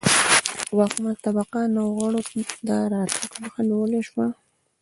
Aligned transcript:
واکمنه 0.77 1.13
طبقه 1.25 1.59
نویو 1.75 1.95
غړو 1.97 2.21
د 2.67 2.69
راتګ 2.93 3.31
مخه 3.41 3.61
نیولای 3.69 4.01
شوه 4.09 4.25